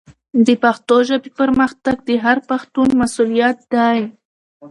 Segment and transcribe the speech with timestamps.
[0.45, 3.99] د پښتو ژبې پرمختګ د هر پښتون مسؤلیت دی.